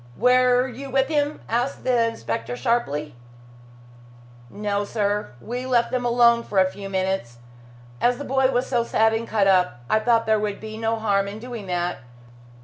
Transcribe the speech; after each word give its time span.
"Were 0.17 0.67
you 0.67 0.89
with 0.89 1.09
him?" 1.09 1.41
asked 1.47 1.83
the 1.83 2.07
inspector 2.07 2.57
sharply. 2.57 3.13
"No, 4.49 4.83
sir. 4.83 5.33
We 5.39 5.67
left 5.67 5.91
them 5.91 6.05
alone 6.05 6.41
for 6.41 6.57
a 6.57 6.65
few 6.71 6.89
minutes. 6.89 7.37
As 8.01 8.17
the 8.17 8.25
boy 8.25 8.47
was 8.49 8.65
so 8.65 8.83
sad 8.83 9.13
and 9.13 9.27
cut 9.27 9.45
up, 9.45 9.81
I 9.91 9.99
thought 9.99 10.25
there 10.25 10.39
would 10.39 10.59
be 10.59 10.75
no 10.75 10.95
harm 10.95 11.27
in 11.27 11.37
doing 11.37 11.67
that. 11.67 11.99